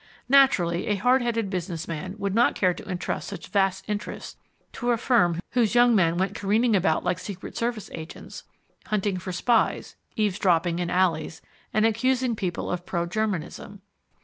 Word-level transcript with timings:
Naturally 0.27 0.87
a 0.87 0.95
hard 0.95 1.21
headed 1.21 1.51
business 1.51 1.87
man 1.87 2.15
would 2.17 2.33
not 2.33 2.55
care 2.55 2.73
to 2.73 2.89
entrust 2.89 3.27
such 3.27 3.49
vast 3.49 3.85
interests 3.87 4.35
to 4.73 4.89
a 4.89 4.97
firm 4.97 5.39
whose 5.51 5.75
young 5.75 5.93
men 5.93 6.17
went 6.17 6.33
careering 6.33 6.75
about 6.75 7.03
like 7.03 7.19
secret 7.19 7.55
service 7.55 7.87
agents, 7.93 8.43
hunting 8.87 9.17
for 9.19 9.31
spies, 9.31 9.95
eavesdropping 10.15 10.79
in 10.79 10.89
alleys, 10.89 11.39
and 11.71 11.85
accusing 11.85 12.35
people 12.35 12.71
of 12.71 12.83
pro 12.83 13.05
germanism. 13.05 13.81